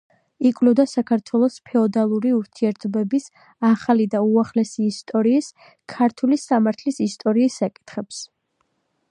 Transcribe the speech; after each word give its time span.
იკვლევდა 0.49 0.83
საქართველოს 0.91 1.57
ფეოდალური 1.67 2.31
ურთიერთობების, 2.37 3.27
ახალი 3.69 4.09
და 4.15 4.23
უახლესი 4.31 4.89
ისტორიის, 4.93 5.51
ქართული 5.95 6.41
სამართლის 6.47 7.01
ისტორიის 7.11 7.61
საკითხებს. 7.63 8.27